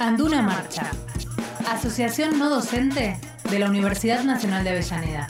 [0.00, 0.92] Anduna Marcha,
[1.68, 3.18] Asociación No Docente
[3.50, 5.26] de la Universidad Nacional de Avellaneda.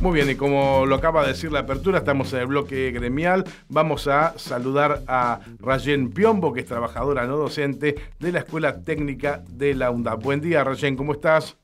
[0.00, 3.44] Muy bien, y como lo acaba de decir la apertura, estamos en el bloque gremial.
[3.68, 9.42] Vamos a saludar a Rayen Piombo, que es trabajadora no docente de la Escuela Técnica
[9.48, 10.20] de la UNDAP.
[10.20, 11.56] Buen día, Rayen, ¿cómo estás?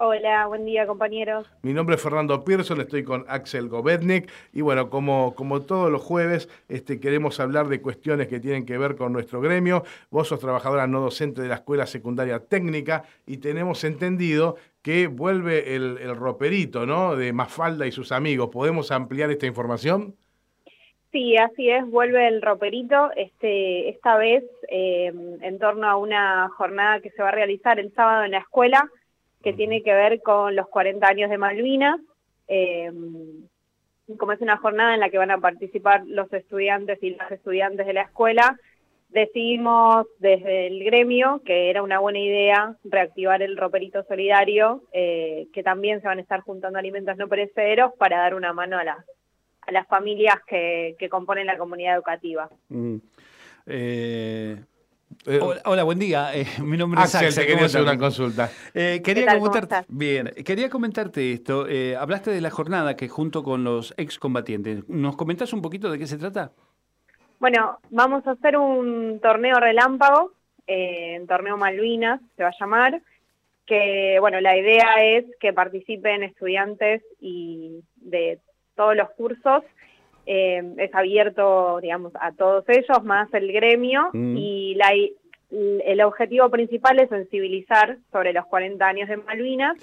[0.00, 1.50] Hola, buen día compañeros.
[1.62, 6.00] Mi nombre es Fernando Pearson, estoy con Axel Govetnik y bueno, como, como todos los
[6.00, 9.82] jueves este, queremos hablar de cuestiones que tienen que ver con nuestro gremio.
[10.08, 15.74] Vos sos trabajadora no docente de la Escuela Secundaria Técnica y tenemos entendido que vuelve
[15.74, 17.16] el, roperito ¿no?
[17.16, 18.50] de Mafalda y sus amigos.
[18.52, 20.14] ¿Podemos ampliar esta información?
[21.10, 27.00] Sí, así es, vuelve el roperito, este, esta vez eh, en torno a una jornada
[27.00, 28.88] que se va a realizar el sábado en la escuela
[29.42, 32.00] que tiene que ver con los 40 años de Malvinas.
[32.48, 32.90] Eh,
[34.16, 37.86] como es una jornada en la que van a participar los estudiantes y las estudiantes
[37.86, 38.58] de la escuela,
[39.10, 45.62] decidimos desde el gremio que era una buena idea reactivar el roperito solidario, eh, que
[45.62, 48.98] también se van a estar juntando alimentos no perecederos para dar una mano a las,
[49.62, 52.48] a las familias que, que componen la comunidad educativa.
[52.68, 52.96] Mm.
[53.66, 54.56] Eh,
[55.26, 56.34] eh, hola, buen día.
[56.34, 57.34] Eh, mi nombre es Axel.
[57.34, 58.50] te quería hacer una consulta.
[58.74, 61.66] Eh, quería comentarte, bien, quería comentarte esto.
[61.98, 64.88] hablaste de la jornada que junto con los excombatientes.
[64.88, 66.52] ¿Nos comentás un poquito de qué se trata?
[67.40, 70.32] Bueno, vamos a hacer un torneo relámpago,
[70.66, 73.00] un torneo Malvinas se va a llamar,
[73.66, 78.40] que bueno, la idea es que participen estudiantes y de
[78.74, 79.62] todos los cursos
[80.30, 84.36] eh, es abierto, digamos, a todos ellos, más el gremio, mm.
[84.36, 84.92] y la,
[85.50, 89.78] el objetivo principal es sensibilizar sobre los 40 años de Malvinas,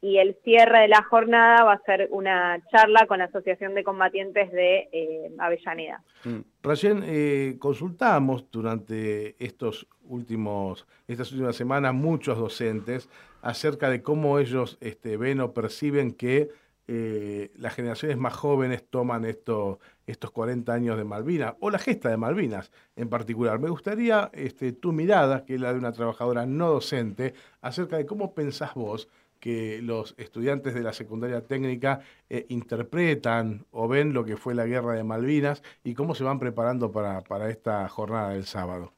[0.00, 3.84] y el cierre de la jornada va a ser una charla con la Asociación de
[3.84, 6.02] Combatientes de eh, Avellaneda.
[6.24, 6.40] Mm.
[6.62, 13.08] Recién eh, consultamos durante estos últimos, estas últimas semanas muchos docentes
[13.42, 16.50] acerca de cómo ellos este, ven o perciben que
[16.86, 22.10] eh, las generaciones más jóvenes toman esto, estos 40 años de Malvinas, o la gesta
[22.10, 23.58] de Malvinas en particular.
[23.58, 28.06] Me gustaría este, tu mirada, que es la de una trabajadora no docente, acerca de
[28.06, 29.08] cómo pensás vos
[29.40, 32.00] que los estudiantes de la secundaria técnica
[32.30, 36.38] eh, interpretan o ven lo que fue la guerra de Malvinas y cómo se van
[36.38, 38.92] preparando para, para esta jornada del sábado.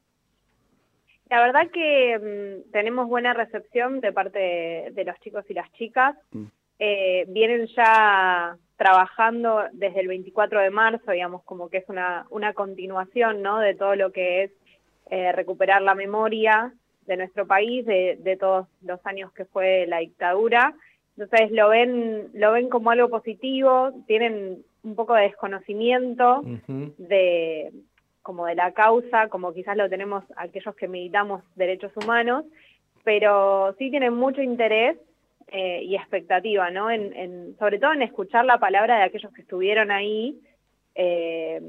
[1.29, 4.39] La verdad que mm, tenemos buena recepción de parte
[4.93, 6.15] de, los chicos y las chicas.
[6.31, 6.45] Mm.
[6.79, 12.53] Eh, vienen ya trabajando desde el 24 de marzo, digamos, como que es una, una
[12.53, 13.59] continuación, ¿no?
[13.59, 14.51] De todo lo que es
[15.09, 16.73] eh, recuperar la memoria
[17.07, 20.75] de nuestro país, de, de, todos los años que fue la dictadura.
[21.17, 26.43] Entonces lo ven, lo ven como algo positivo, tienen un poco de desconocimiento
[26.97, 27.71] de
[28.21, 32.43] como de la causa, como quizás lo tenemos aquellos que militamos derechos humanos,
[33.03, 34.97] pero sí tienen mucho interés
[35.47, 36.91] eh, y expectativa, ¿no?
[36.91, 40.39] En, sobre todo en escuchar la palabra de aquellos que estuvieron ahí,
[40.95, 41.61] eh,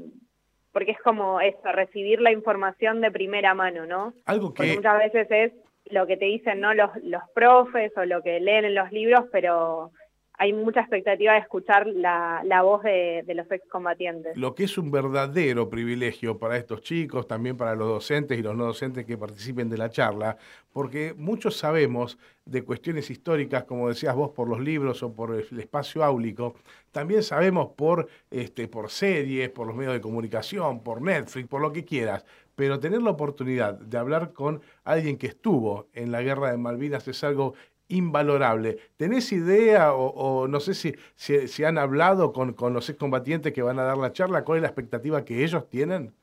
[0.71, 4.13] porque es como eso, recibir la información de primera mano, ¿no?
[4.25, 4.57] Algo que...
[4.57, 5.53] Porque muchas veces es
[5.85, 6.73] lo que te dicen, ¿no?
[6.73, 9.91] Los, los profes o lo que leen en los libros, pero
[10.39, 14.37] hay mucha expectativa de escuchar la, la voz de, los excombatientes.
[14.37, 18.55] Lo que es un verdadero privilegio para estos chicos, también para los docentes y los
[18.55, 20.37] no docentes que participen de la charla,
[20.71, 25.59] porque muchos sabemos de cuestiones históricas, como decías vos, por los libros o por el
[25.59, 26.55] espacio áulico,
[26.91, 31.73] también sabemos por, este, por series, por los medios de comunicación, por Netflix, por lo
[31.73, 32.25] que quieras,
[32.55, 37.05] pero tener la oportunidad de hablar con alguien que estuvo en la guerra de Malvinas
[37.09, 37.55] es algo
[37.89, 38.77] invalorable.
[38.95, 43.79] ¿Tenés idea o, no sé si, si, han hablado con, con los excombatientes que van
[43.79, 44.45] a dar la charla?
[44.45, 46.13] ¿Cuál es la expectativa que ellos tienen?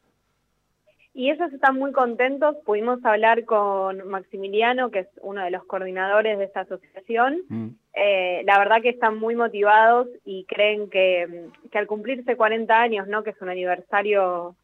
[1.12, 2.56] Y ellos están muy contentos.
[2.66, 7.41] Pudimos hablar con Maximiliano, que es uno de los coordinadores de esta asociación.
[7.49, 7.69] Mm.
[7.94, 13.09] Eh, la verdad que están muy motivados y creen que, que, al cumplirse 40 años,
[13.09, 13.22] ¿no?
[13.22, 14.56] que es un aniversario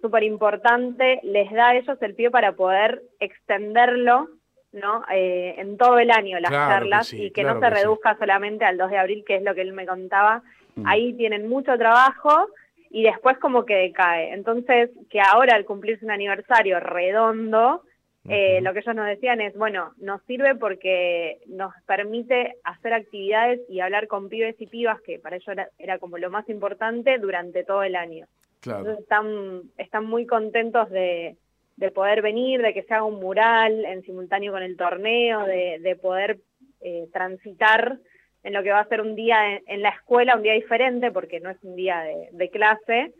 [0.00, 4.30] súper importante, les da a ellos el pie para poder extenderlo
[4.72, 5.02] ¿no?
[5.12, 8.90] Eh, en todo el año las charlas y que no se reduzca solamente al 2
[8.90, 10.42] de abril, que es lo que él me contaba.
[10.76, 10.86] Mm.
[10.86, 12.48] Ahí tienen mucho trabajo
[12.90, 14.32] y después como que decae.
[14.32, 17.82] Entonces, que ahora al cumplirse un aniversario redondo,
[18.28, 23.60] eh, lo que ellos nos decían es, bueno, nos sirve porque nos permite hacer actividades
[23.68, 27.64] y hablar con pibes y pibas, que para ellos era, como lo más importante durante
[27.64, 28.26] todo el año.
[28.62, 31.36] Entonces están, están muy contentos de,
[31.80, 35.98] de poder venir, de que se haga un mural en simultáneo con el torneo, de,
[36.00, 36.38] poder
[36.82, 37.98] eh, transitar
[38.42, 41.40] en lo que va a ser un día en, la escuela, un día diferente, porque
[41.40, 43.14] no es un día de, clase,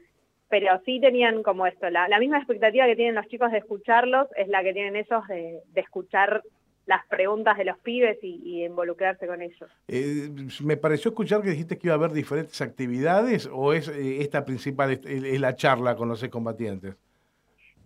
[0.50, 4.48] pero sí tenían como esto, la, misma expectativa que tienen los chicos de escucharlos es
[4.48, 6.42] la que tienen ellos de, escuchar
[6.84, 9.70] las preguntas de los pibes y, involucrarse con ellos.
[9.88, 10.28] Eh,
[10.62, 14.44] me pareció escuchar que dijiste que iba a haber diferentes actividades o es eh, esta
[14.44, 16.96] principal, es, la charla con los excombatientes.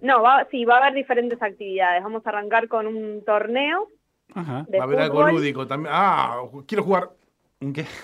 [0.04, 2.02] No, va, sí, va a haber diferentes actividades.
[2.02, 3.88] Vamos a arrancar con un torneo.
[4.34, 4.66] Ajá.
[4.72, 5.94] va a haber algo lúdico también.
[5.96, 7.10] Ah, quiero jugar.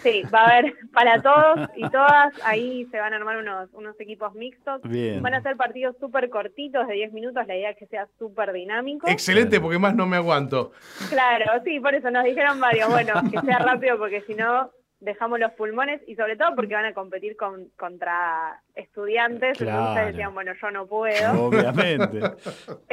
[0.02, 4.00] Sí, va a haber para todos y todas, ahí se van a armar unos, unos
[4.00, 4.80] equipos mixtos.
[5.20, 8.52] Van a ser partidos súper cortitos, de 10 minutos, la idea es que sea súper
[8.52, 9.06] dinámico.
[9.06, 10.72] Excelente, porque más no me aguanto.
[11.10, 14.70] Claro, sí, por eso nos dijeron varios, bueno, que sea rápido, porque si no,
[15.00, 20.34] dejamos los pulmones y sobre todo porque van a competir con, contra estudiantes, entonces decían,
[20.34, 21.46] bueno, yo no puedo.
[21.46, 22.20] Obviamente.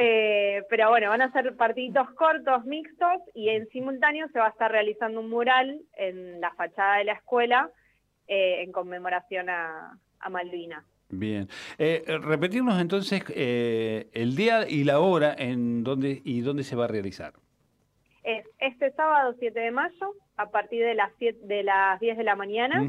[0.00, 4.50] Eh, pero bueno, van a ser partiditos cortos, mixtos, y en simultáneo se va a
[4.50, 7.70] estar realizando un mural en la fachada de la escuela
[8.26, 10.84] eh, en conmemoración a, a Malvinas.
[11.08, 11.48] Bien.
[11.78, 16.88] Eh, repetirnos entonces el día y la hora en dónde y dónde se va a
[16.88, 17.34] realizar.
[18.28, 22.36] Es este sábado 7 de mayo a partir de las, de las 10 de la
[22.36, 22.86] mañana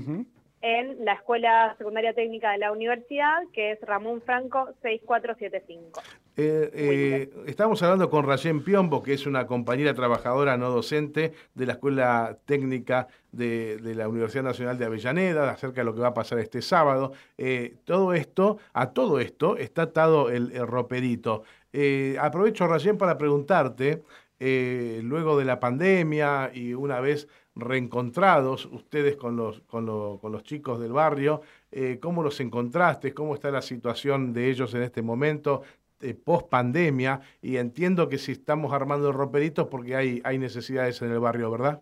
[0.62, 6.01] en la Escuela Secundaria Técnica de la Universidad, que es Ramón Franco 6475.
[6.36, 11.65] Eh, eh, estamos hablando con Rayén Piombo, que es una compañera trabajadora no docente de
[11.65, 16.13] la Escuela Técnica de, la Universidad Nacional de Avellaneda, acerca de lo que va a
[16.13, 17.13] pasar este sábado.
[17.38, 21.44] Eh, todo esto, a todo esto está atado el, el roperito.
[21.71, 24.03] Eh, aprovecho, Rayén, para preguntarte,
[24.39, 27.27] luego de la pandemia y una vez
[27.59, 31.41] reencontrados ustedes con los, con, los chicos del barrio.
[31.71, 33.13] Eh, ¿Cómo los encontraste?
[33.13, 35.63] ¿Cómo está la situación de ellos en este momento?
[36.01, 41.12] Eh, post pandemia y entiendo que si estamos armando roperitos porque hay, hay necesidades en
[41.12, 41.81] el barrio, ¿verdad?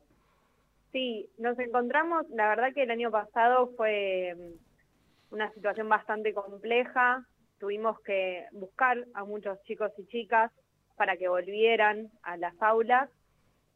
[0.91, 7.27] Sí, nos encontramos, la verdad que el año pasado fue mm, una situación bastante compleja,
[7.59, 10.51] tuvimos que buscar a muchos chicos y chicas
[10.97, 13.09] para que volvieran a las aulas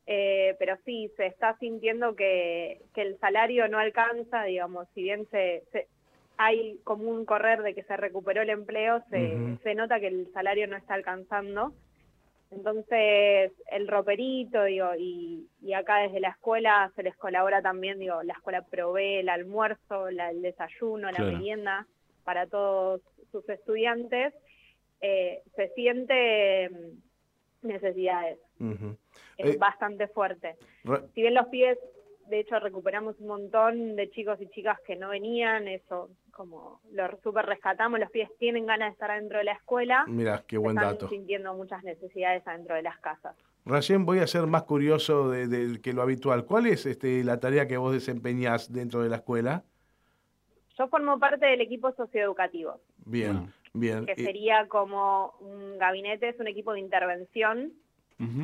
[0.08, 5.28] eh, pero sí, se está sintiendo que, que, el salario no alcanza, digamos, si bien
[5.30, 5.64] se,
[6.38, 10.32] hay como un correr de que se recuperó el empleo, se, se nota que el
[10.34, 11.74] salario no está alcanzando.
[12.50, 18.24] Entonces, el roperito, digo, y, y, acá desde la escuela se les colabora también, digo,
[18.24, 21.88] la escuela provee el almuerzo, el desayuno, la merienda
[22.26, 23.02] para todos
[23.32, 24.34] sus estudiantes.
[25.00, 26.70] Eh, se siente
[27.64, 28.40] necesidades
[29.38, 30.56] es eh, bastante fuerte.
[31.14, 31.78] Si bien los pies,
[32.28, 37.08] de hecho, recuperamos un montón de chicos y chicas que no venían, eso como lo
[37.22, 40.06] super rescatamos, los pies tienen ganas de estar dentro de la escuela.
[40.08, 41.10] Mira, qué buen están dato.
[41.10, 43.36] sintiendo muchas necesidades adentro de las casas.
[43.66, 46.46] Rayén, voy a ser más curioso de, que lo habitual.
[46.46, 49.64] ¿Cuál es este, la tarea que vos desempeñás dentro de la escuela?
[50.78, 52.80] Yo formo parte del equipo socioeducativo.
[53.06, 54.06] Bien, bien.
[54.06, 57.74] Que sería como un gabinete, es un equipo de intervención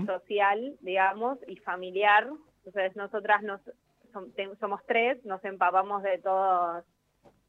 [0.07, 2.27] social, digamos, y familiar.
[2.65, 3.61] Entonces nosotras nos,
[4.59, 6.83] somos tres, nos empapamos de todos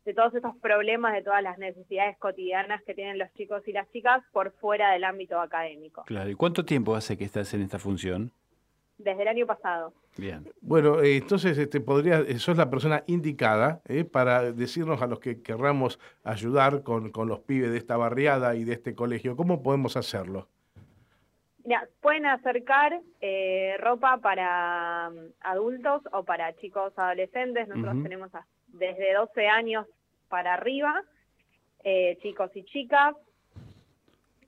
[0.05, 3.91] de todos esos problemas, de todas las necesidades cotidianas que tienen los chicos y las
[3.93, 6.03] chicas por fuera del ámbito académico.
[6.05, 8.33] Claro, ¿y cuánto tiempo hace que estás en esta función?
[8.99, 9.93] Desde el año pasado.
[10.17, 10.45] Bien.
[10.61, 15.21] Bueno, eh, entonces este, podría, eh, sos la persona indicada eh, para decirnos a los
[15.21, 19.63] que querramos ayudar con, con los pibes de esta barriada y de este colegio, ¿cómo
[19.63, 20.49] podemos hacerlo?
[22.01, 27.69] pueden acercar eh, ropa para mm, adultos o para chicos adolescentes.
[27.69, 28.31] Nosotros tenemos
[28.69, 29.87] desde 12 años
[30.29, 31.03] para arriba,
[31.85, 33.15] eh, chicos y chicas.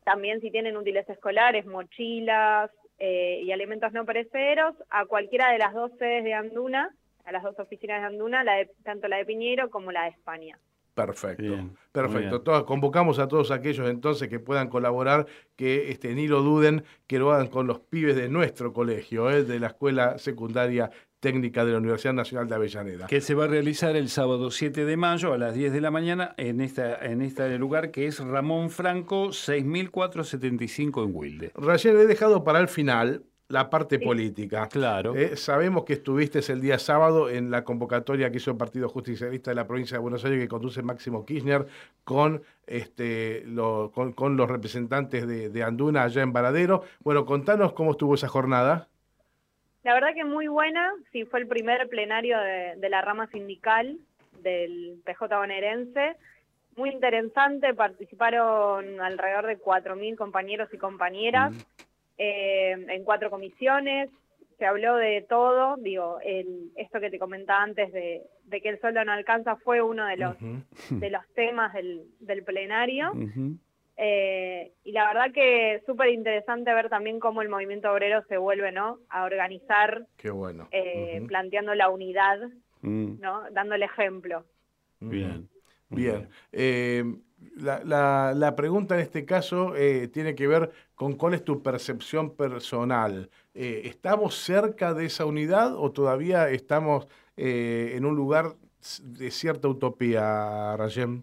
[0.05, 5.75] También si tienen útiles escolares, mochilas eh, y alimentos no perecederos, a cualquiera de las
[5.75, 9.71] dos sedes de Anduna, a las dos oficinas de Anduna, la tanto la de Piñero
[9.71, 10.59] como la de España.
[10.95, 12.67] Perfecto, perfecto.
[12.67, 15.27] convocamos a todos aquellos entonces que puedan colaborar,
[15.57, 19.45] que este, ni lo duden, que lo hagan con los pibes de nuestro colegio, ¿eh?
[19.45, 20.91] de la Escuela Secundaria
[21.21, 23.07] Técnica de la Universidad Nacional de Avellaneda.
[23.07, 25.91] Que se va a realizar el sábado 7 de mayo a las 10 de la
[25.91, 31.53] mañana en, esta, en este lugar que es Ramón Franco 6475 en Wilde.
[31.55, 34.69] Recién he dejado para el final la parte política.
[34.69, 35.15] Claro.
[35.17, 39.51] Eh, sabemos que estuviste el día sábado en la convocatoria que hizo el Partido Justicialista
[39.51, 41.67] de la provincia de Buenos Aires que conduce Máximo Kirchner
[42.05, 43.45] con, este,
[44.15, 46.85] con, los representantes de, Anduna allá en Varadero.
[47.01, 48.89] Bueno, contanos cómo estuvo esa jornada.
[49.83, 53.97] La verdad que muy buena, sí, fue el primer plenario de, la rama sindical
[54.43, 56.17] del PJ bonaerense.
[56.77, 61.53] Muy interesante, participaron alrededor de 4.000 compañeros y compañeras.
[61.53, 61.59] Mm.
[62.19, 64.11] Eh, en cuatro comisiones,
[64.59, 69.03] se habló de todo, digo, el, esto que te comentaba antes de, que el sueldo
[69.07, 70.37] no alcanza fue uno de los,
[70.91, 73.13] de los temas del, del plenario.
[74.03, 78.73] Eh, y la verdad que súper interesante ver también cómo el movimiento obrero se vuelve
[78.73, 78.99] ¿no?
[79.11, 80.69] a organizar, Qué bueno.
[80.71, 82.39] Eh, planteando la unidad,
[82.81, 83.21] mm.
[83.21, 83.43] ¿no?
[83.53, 84.47] dando el ejemplo.
[85.01, 85.51] Bien.
[85.91, 86.31] Bien.
[86.51, 87.05] Eh,
[87.57, 89.75] la, la, pregunta en este caso
[90.13, 93.29] tiene que ver con cuál es tu percepción personal.
[93.53, 98.55] ¿Estamos cerca de esa unidad o todavía estamos en un lugar
[99.03, 101.23] de cierta utopía, Rayem?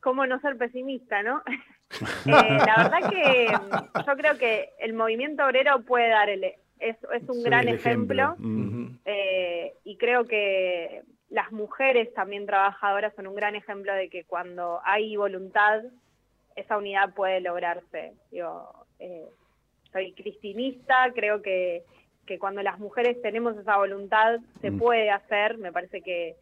[0.00, 1.42] Cómo no ser pesimista, ¿no?
[2.26, 6.44] Eh, la verdad que mm, yo creo que el movimiento obrero puede dar el,
[6.78, 6.96] es,
[7.28, 8.36] un gran ejemplo,
[9.04, 14.80] eh, y creo que las mujeres también trabajadoras son un gran ejemplo de que cuando
[14.84, 15.82] hay voluntad,
[16.56, 18.14] esa unidad puede lograrse.
[18.30, 19.26] Yo eh,
[19.92, 21.82] soy cristinista, creo que,
[22.26, 24.78] que cuando las mujeres tenemos esa voluntad se mm.
[24.78, 26.36] puede hacer, me parece que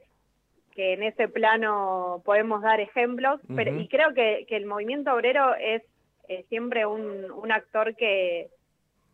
[0.78, 5.82] que en ese plano podemos dar ejemplos, pero, y creo que, el movimiento obrero es
[6.28, 8.49] eh, siempre un, actor que,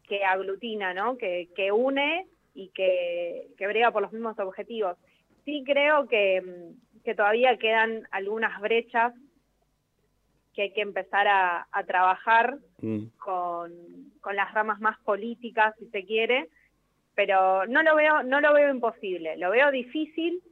[0.07, 1.17] que aglutina, ¿no?
[1.17, 4.99] que, que une y que, que brega por los mismos objetivos.
[5.47, 6.43] Sí creo que,
[7.03, 9.15] que todavía quedan algunas brechas
[10.53, 13.05] que hay que empezar a, trabajar mm.
[13.17, 13.73] con,
[14.21, 16.51] con, las ramas más políticas, si se quiere,
[17.15, 20.43] pero no lo veo, no lo veo imposible, lo veo difícil,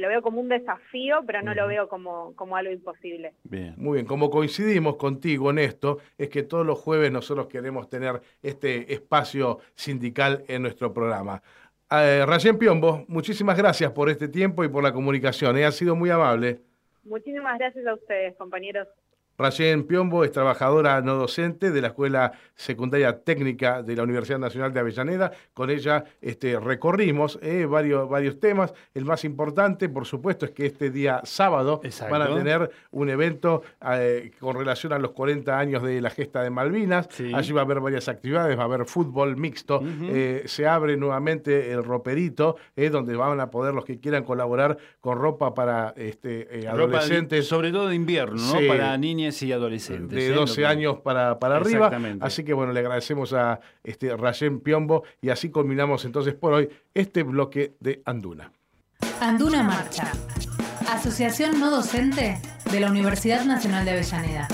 [0.00, 3.32] lo veo como un desafío, pero no lo veo como, como algo imposible.
[3.44, 3.74] Bien.
[3.76, 8.20] Muy bien, como coincidimos contigo en esto, es que todos los jueves nosotros queremos tener
[8.42, 11.42] este espacio sindical en nuestro programa.
[11.90, 15.56] Eh, Rayén Piombo, muchísimas gracias por este tiempo y por la comunicación.
[15.56, 15.64] ¿eh?
[15.64, 16.60] Ha sido muy amable.
[17.04, 18.88] Muchísimas gracias a ustedes, compañeros.
[19.38, 24.72] Rayén Piombo es trabajadora no docente de la Escuela Secundaria Técnica de la Universidad Nacional
[24.72, 25.32] de Avellaneda.
[25.52, 28.72] Con ella este, recorrimos eh, varios, varios temas.
[28.94, 33.62] El más importante, por supuesto, es que este día sábado van a tener un evento
[33.92, 37.08] eh, con relación a los 40 años de la gesta de Malvinas.
[37.34, 39.82] Allí va a haber varias actividades, va a haber fútbol mixto.
[39.84, 42.56] Eh, se abre nuevamente el roperito,
[42.90, 47.46] donde van a poder los que quieran colaborar con ropa para este, adolescentes.
[47.46, 48.66] sobre todo de invierno, ¿no?
[48.66, 50.16] Para niñas y adolescentes.
[50.16, 50.66] De 12 ¿eh?
[50.66, 51.90] años para, para arriba.
[52.20, 56.68] Así que bueno, le agradecemos a este Rayén Piombo y así culminamos entonces por hoy
[56.94, 58.52] este bloque de Anduna.
[59.20, 60.12] Anduna Marcha,
[60.90, 62.40] Asociación No Docente
[62.70, 64.48] de la Universidad Nacional de Avellaneda.